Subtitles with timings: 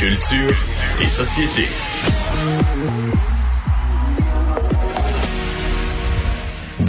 [0.00, 0.64] Culture
[0.98, 1.68] et société.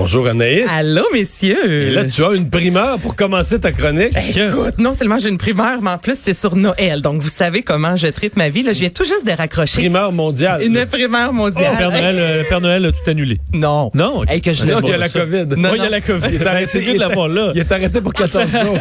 [0.00, 0.64] Bonjour Anaïs.
[0.72, 1.88] Allô, messieurs.
[1.88, 4.12] Et là, tu as une primeur pour commencer ta chronique.
[4.16, 7.02] Écoute, non seulement j'ai une primeur, mais en plus, c'est sur Noël.
[7.02, 8.62] Donc, vous savez comment je traite ma vie.
[8.62, 9.78] Là, je viens tout juste de raccrocher.
[9.80, 10.62] Primeur mondiale.
[10.62, 11.72] Une primeur mondiale.
[11.74, 13.40] Oh, Père Noël, euh, Père Noël a tout annulé.
[13.52, 13.90] Non.
[13.92, 14.22] Non.
[14.28, 15.08] Hey, que je Non, l'aime il y a pas, la.
[15.08, 15.56] COVID.
[15.60, 15.90] Non, Oh, il y a non.
[15.90, 16.28] la COVID.
[16.32, 17.50] Il est arrêté, c'est mieux de l'avoir là.
[17.56, 18.78] Il est arrêté pour 14 jours.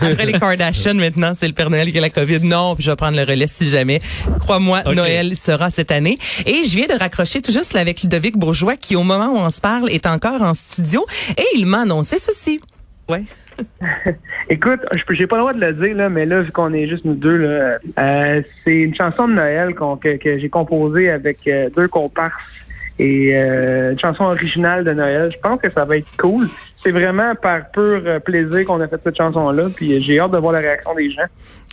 [0.00, 2.40] Après les Kardashians, maintenant, c'est le Père Noël qui a la COVID.
[2.44, 4.00] Non, puis je vais prendre le relais si jamais.
[4.40, 4.82] Crois-moi.
[4.96, 6.18] Noël sera cette année.
[6.46, 9.36] Et je viens de raccrocher tout juste là, avec Ludovic Bourgeois, qui, au moment où
[9.36, 11.04] on se parle, est encore en studio.
[11.36, 12.60] Et il m'a annoncé ceci.
[13.08, 13.24] Ouais.
[14.48, 16.72] Écoute, je peux- j'ai pas le droit de le dire, là, mais là, vu qu'on
[16.72, 20.48] est juste nous deux, là, euh, c'est une chanson de Noël qu'on- que, que j'ai
[20.48, 22.32] composée avec euh, deux comparses
[23.00, 25.30] et euh, une chanson originale de Noël.
[25.32, 26.46] Je pense que ça va être cool.
[26.82, 30.30] C'est vraiment par pur euh, plaisir qu'on a fait cette chanson-là, puis euh, j'ai hâte
[30.30, 31.24] de voir la réaction des gens.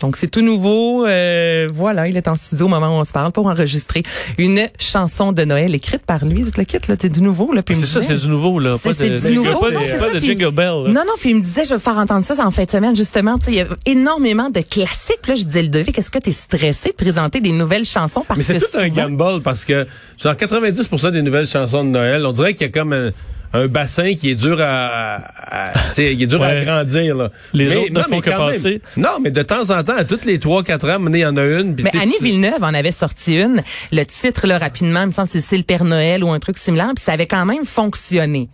[0.01, 1.05] Donc c'est tout nouveau.
[1.05, 4.01] Euh, voilà, il est en studio au moment où on se parle pour enregistrer
[4.39, 6.43] une chanson de Noël écrite par lui.
[6.57, 7.61] Le kit là, c'est du nouveau là.
[7.61, 8.75] Puis il me C'est ça, c'est du nouveau, là.
[8.83, 9.59] Pas de, du nouveau.
[9.61, 10.65] Pas, Non, de- pas ça, de puis- Jingle Bell.
[10.65, 10.87] là.
[10.87, 12.95] Non, non, puis il me disait, je vais faire entendre ça en fin de semaine,
[12.95, 13.37] justement.
[13.37, 15.27] Tu sais, il y a énormément de classiques.
[15.27, 18.25] Là, je disais, Ludovic, est-ce que tu es stressé de présenter des nouvelles chansons?
[18.27, 19.85] Parce Mais c'est tout un gamble parce que
[20.21, 23.11] genre 90% des nouvelles chansons de Noël, on dirait qu'il y a comme un,
[23.55, 26.57] un bassin qui est dur à, à- à- tu sais, il est dur à Ouais.
[26.61, 27.15] agrandir.
[27.15, 27.31] Là.
[27.53, 28.37] Les Mais- autres ne non, font mais que même.
[28.39, 28.81] passer.
[28.97, 31.43] Non, mais de temps en temps, à toutes les 3-4 ans, il y en a
[31.43, 31.75] une.
[31.81, 33.61] Mais Annie Villeneuve en avait sorti une.
[33.91, 36.39] Le titre, là, rapidement, il me semble que c'est C'est le Père Noël ou un
[36.39, 36.91] truc similaire.
[36.95, 38.49] Puis ça avait quand même fonctionné.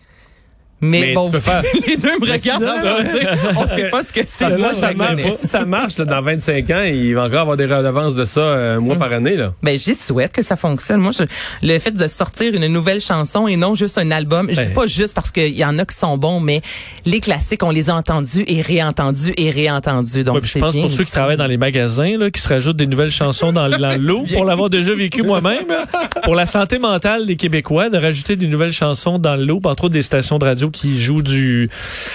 [0.82, 2.64] Mais, Mais bon, tu peux faire- les deux me regardent.
[2.64, 2.98] là,
[3.58, 4.50] on sait pas ce que c'est.
[4.50, 5.24] Là, ça marche.
[5.24, 8.42] Si ça marche là, dans 25 ans, il va encore avoir des redevances de ça
[8.42, 9.36] euh, mois par année.
[9.36, 9.54] Là.
[9.62, 11.00] Ben, j'y souhaite que ça fonctionne.
[11.00, 11.24] Moi, je,
[11.66, 14.74] le fait de sortir une nouvelle chanson et non juste un album, je dis Ben.
[14.74, 16.62] pas juste parce qu'il y en a qui sont bons, mais
[17.06, 20.24] les classiques, on les a entendus et réentendus et réentendus.
[20.24, 22.50] Donc, Ouais, je pense bien pour ceux qui travaillent dans les magasins, là, qui se
[22.50, 25.66] rajoutent des nouvelles chansons dans, dans l'eau, pour l'avoir déjà vécu moi-même,
[26.24, 29.94] pour la santé mentale des Québécois, de rajouter des nouvelles chansons dans l'eau, entre autres
[29.94, 31.70] des stations de radio qui jouent du...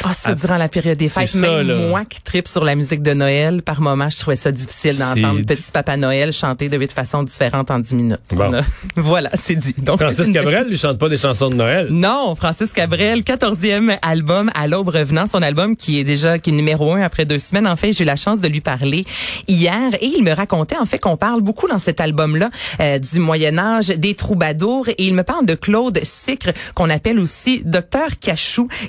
[0.05, 1.75] Ah, ça, durant la période des fêtes, ça, même là.
[1.89, 5.41] moi qui tripe sur la musique de Noël, par moment, je trouvais ça difficile d'entendre
[5.47, 8.19] Petit Papa Noël chanter de huit façons différentes en dix minutes.
[8.35, 8.53] Bon.
[8.55, 8.63] A-
[8.97, 9.75] voilà, c'est dit.
[9.79, 11.89] Donc, Francis Cabrel lui chante pas des chansons de Noël.
[11.91, 16.53] Non, Francis Cabrel, 14e album à l'aube revenant, son album qui est déjà qui est
[16.53, 17.67] numéro un après deux semaines.
[17.67, 19.05] En fait, j'ai eu la chance de lui parler
[19.49, 22.51] hier et il me racontait en fait qu'on parle beaucoup dans cet album-là
[22.81, 27.19] euh, du Moyen Âge, des troubadours et il me parle de Claude Sicre qu'on appelle
[27.19, 28.09] aussi Docteur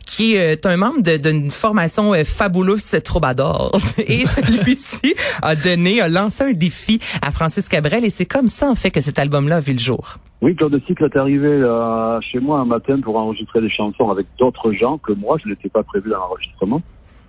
[0.06, 6.10] Qui est euh, un membre d'une formation euh, Fabulous Troubadours et celui-ci a donné, a
[6.10, 9.58] lancé un défi à Francis Cabrel et c'est comme ça en fait que cet album-là
[9.58, 10.18] a vu le jour.
[10.42, 14.28] Oui, Claude Cycle est arrivé euh, chez moi un matin pour enregistrer des chansons avec
[14.38, 15.38] d'autres gens que moi.
[15.44, 16.82] Je n'étais pas prévu dans l'enregistrement.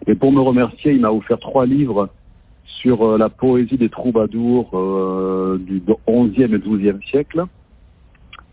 [0.06, 2.08] Et pour me remercier, il m'a offert trois livres
[2.80, 4.70] sur la poésie des troubadours
[5.58, 7.44] du 11e et 12e siècle.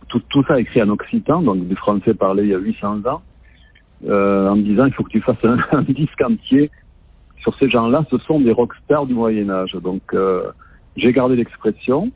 [0.08, 3.22] Tout ça écrit en occitan, donc du français parlé il y a 800 ans,
[4.04, 6.70] euh, en me disant il faut que tu fasses un, disque entier
[7.42, 8.04] sur ces gens-là.
[8.10, 9.74] Ce sont des rockstars du Moyen Âge.
[9.84, 10.44] Donc euh,
[10.98, 12.12] j'ai gardé l'expression.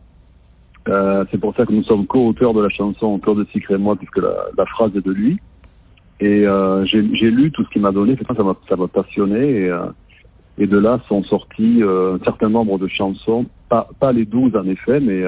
[0.88, 3.96] Euh, c'est pour ça que nous sommes co-auteurs de la chanson Claude Sicre et moi,
[3.96, 5.40] puisque la, phrase est de lui.
[6.22, 6.46] Et
[6.86, 9.70] j'ai lu tout ce qu'il m'a donné, ça m'a passionné.
[10.58, 15.00] Et, de là sont sortis un certain nombre de chansons, pas, les douze en effet,
[15.00, 15.24] mais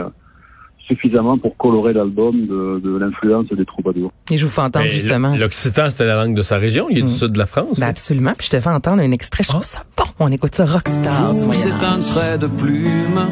[0.96, 4.12] suffisamment pour colorer l'album de, de l'influence des troubadours.
[4.30, 5.32] Et je vous fais entendre Mais justement.
[5.36, 6.88] L'Occitan, c'était la langue de sa région.
[6.90, 7.80] Il est du sud de la France.
[7.80, 8.34] Ben absolument.
[8.38, 9.44] Puis je te fais entendre un extrait.
[9.44, 10.06] Je trouve ça bon.
[10.20, 13.28] On écoute ça Rockstar c'est un trait de plume,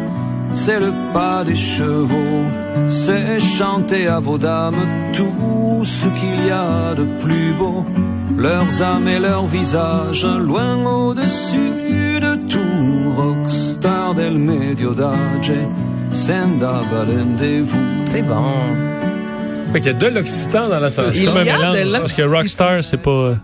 [0.53, 2.43] c'est le pas des chevaux,
[2.87, 7.85] c'est chanter à vos dames tout ce qu'il y a de plus beau.
[8.37, 13.13] Leurs âmes et leurs visages, loin au-dessus de tout.
[13.17, 15.51] Rockstar del medio d'âge,
[16.11, 16.81] senda
[17.61, 17.79] vous
[18.11, 18.53] C'est bon.
[19.71, 21.09] Fait qu'il y a de l'Occitan dans la chanson.
[21.09, 21.99] Il C'est comme un y a de mélange, l'Occitan.
[21.99, 23.35] parce que Rockstar, c'est pas...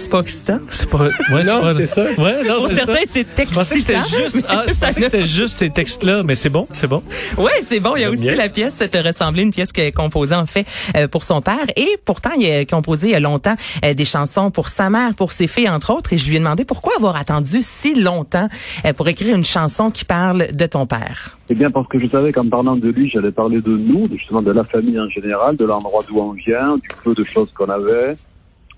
[0.00, 0.58] C'est pas excitant?
[0.70, 2.04] C'est pas, ouais, c'est Non, pas- c'est ça.
[2.18, 3.00] Ouais, non, Pour certains, ça.
[3.08, 5.70] c'est Je pensais que c'était excitant, juste, ah, je ça pensais que c'était juste ces
[5.70, 7.02] textes-là, mais c'est bon, c'est bon.
[7.36, 7.94] Oui, c'est bon.
[7.96, 8.36] Il y a aussi bien.
[8.36, 10.66] la pièce te ressembler, une pièce qu'il a composée en fait
[10.96, 11.66] euh, pour son père.
[11.76, 15.14] Et pourtant, il a composé il y a longtemps euh, des chansons pour sa mère,
[15.16, 16.12] pour ses filles entre autres.
[16.12, 18.48] Et je lui ai demandé pourquoi avoir attendu si longtemps
[18.86, 21.36] euh, pour écrire une chanson qui parle de ton père.
[21.50, 24.16] Eh bien, parce que je savais qu'en parlant de lui, j'allais parler de nous, de-
[24.16, 27.48] justement de la famille en général, de l'endroit d'où on vient, du peu de choses
[27.54, 28.16] qu'on avait,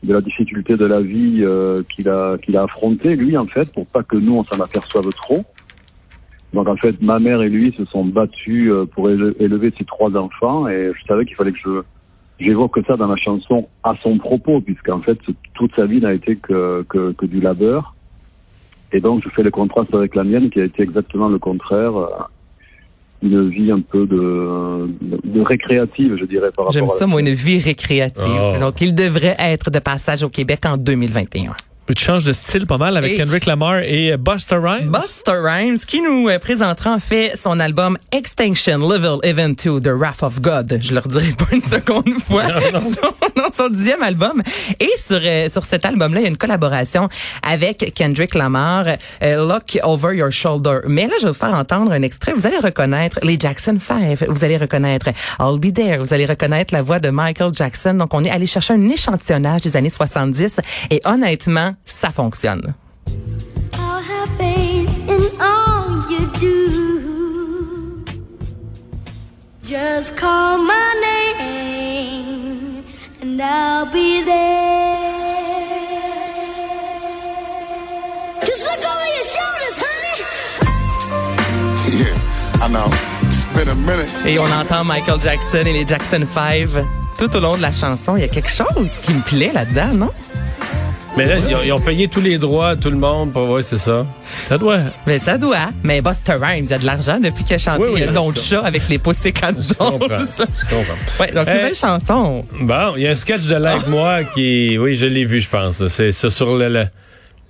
[0.03, 3.71] de la difficulté de la vie euh, qu'il a qu'il a affronté lui en fait,
[3.73, 5.45] pour pas que nous on s'en aperçoive trop.
[6.53, 9.85] Donc en fait, ma mère et lui se sont battus euh, pour éle- élever ses
[9.85, 11.83] trois enfants, et je savais qu'il fallait que je
[12.41, 15.19] j'évoque ça dans ma chanson à son propos, puisqu'en fait
[15.55, 17.95] toute sa vie n'a été que, que que du labeur.
[18.93, 21.93] Et donc je fais le contraste avec la mienne, qui a été exactement le contraire.
[23.23, 27.07] Une vie un peu de, de, de récréative, je dirais, par rapport J'aime à ça,
[27.07, 28.25] moi, une vie récréative.
[28.27, 28.59] Oh.
[28.59, 31.53] Donc, il devrait être de passage au Québec en 2021.
[31.97, 34.89] Tu changes de style pas mal avec Et- Kendrick Lamar et Busta Rhymes.
[34.91, 39.89] Buster Rhymes qui nous euh, présentera en fait son album Extinction Level Event 2 The
[39.89, 40.79] Wrath of God.
[40.81, 42.45] Je leur dirai pas une seconde fois.
[42.81, 44.41] Son, non, son dixième album.
[44.79, 47.09] Et sur, euh, sur cet album-là, il y a une collaboration
[47.43, 48.85] avec Kendrick Lamar,
[49.23, 50.81] euh, Look Over Your Shoulder.
[50.87, 52.33] Mais là, je vais vous faire entendre un extrait.
[52.35, 54.19] Vous allez reconnaître les Jackson 5.
[54.29, 55.09] Vous allez reconnaître
[55.41, 55.99] I'll Be There.
[55.99, 57.95] Vous allez reconnaître la voix de Michael Jackson.
[57.95, 60.61] Donc, on est allé chercher un échantillonnage des années 70
[60.91, 62.75] et honnêtement, ça fonctionne.
[63.75, 68.05] I'll have faith in all you do.
[69.63, 72.85] Just call my name
[73.23, 74.99] and I'll be there.
[78.45, 80.15] Just look over your shoulders, honey.
[81.99, 82.89] Yeah, I know.
[83.27, 84.11] It's been a minute.
[84.27, 86.69] Et on entend Michael Jackson et les Jackson 5
[87.19, 88.17] tout au long de la chanson.
[88.17, 90.11] Il y a quelque chose qui me plaît là-dedans, non?
[91.17, 93.33] Mais là, ils ont, ils ont payé tous les droits à tout le monde.
[93.33, 94.07] Pour, ouais, c'est ça.
[94.23, 94.79] Ça doit.
[95.07, 95.71] Mais ça doit.
[95.83, 98.61] Mais Buster Rhymes, il a de l'argent depuis qu'il a chanté Oui, oui, Don Chat
[98.61, 99.99] avec les Pussycat Je comprends.
[99.99, 100.21] Dolls.
[100.39, 100.95] Je comprends.
[101.21, 102.45] Ouais, donc Euh, nouvelle chanson.
[102.61, 105.49] Bon, il y a un sketch de Like Moi qui, oui, je l'ai vu, je
[105.49, 105.87] pense.
[105.89, 106.87] C'est sur, sur le, le-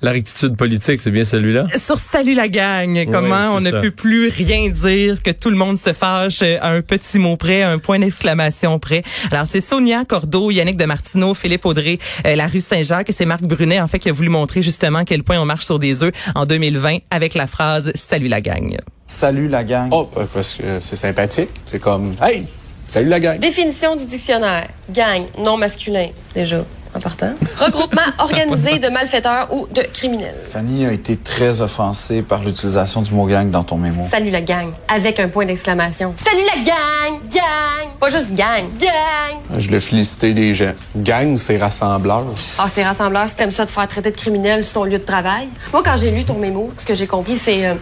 [0.03, 1.67] la rectitude politique, c'est bien celui-là?
[1.77, 5.77] Sur Salut la gang, comment on ne peut plus rien dire, que tout le monde
[5.79, 9.03] se fâche euh, à un petit mot près, à un point d'exclamation près.
[9.31, 13.27] Alors c'est Sonia Cordeau, Yannick de Martineau, Philippe Audrey, euh, la rue Saint-Jacques et c'est
[13.27, 15.79] Marc Brunet en fait qui a voulu montrer justement à quel point on marche sur
[15.79, 18.77] des œufs en 2020 avec la phrase Salut la gang.
[19.07, 19.89] Salut la gang.
[19.93, 21.51] Oh, euh, parce que c'est sympathique.
[21.67, 22.45] C'est comme, hey,
[22.89, 23.39] salut la gang.
[23.39, 24.69] Définition du dictionnaire.
[24.91, 26.65] Gang, non masculin, déjà,
[27.01, 27.33] en partant.
[27.59, 30.35] Regroupement organisé de malfaiteurs ou de criminels.
[30.51, 34.05] Fanny a été très offensée par l'utilisation du mot gang dans ton mémo.
[34.05, 36.15] Salut la gang, avec un point d'exclamation.
[36.17, 39.59] Salut la gang, gang, pas juste gang, gang.
[39.59, 40.73] Je l'ai félicité les gens.
[40.97, 42.25] Gang, c'est rassembleur.
[42.59, 45.05] Ah, c'est rassembleur, si t'aimes ça de faire traiter de criminel sur ton lieu de
[45.05, 45.49] travail.
[45.73, 47.75] Moi, quand j'ai lu ton mémo, ce que j'ai compris, c'est euh,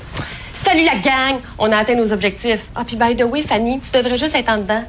[0.53, 2.67] Salut la gang, on a atteint nos objectifs.
[2.75, 4.83] Ah, puis by the way, Fanny, tu devrais juste être en dedans.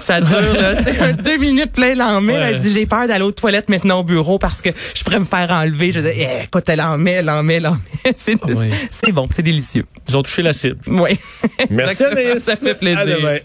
[0.00, 0.82] Ça dure, là.
[0.84, 2.38] C'est un deux minutes plein l'en-met.
[2.38, 2.50] là.
[2.50, 5.24] Elle dit, j'ai peur d'aller aux toilettes maintenant au bureau parce que je pourrais me
[5.24, 5.92] faire enlever.
[5.92, 7.72] Je dis, eh, écoute, elle en met, elle en met, elle en
[8.04, 8.12] met.
[8.16, 9.12] C'est oui.
[9.12, 9.84] bon, c'est délicieux.
[10.08, 10.78] Ils ont touché la cible.
[10.86, 11.18] Oui.
[11.70, 12.42] Merci, Anaïs.
[12.42, 13.00] Ça fait plaisir.
[13.00, 13.38] À demain.